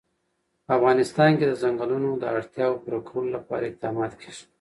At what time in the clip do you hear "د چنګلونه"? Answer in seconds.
1.47-2.09